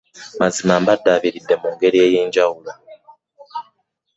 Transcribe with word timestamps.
Mazima 0.39 0.75
bandabiridde 0.87 1.55
mu 1.61 1.69
ngeri 1.73 1.97
ey'enjawulo. 2.05 2.71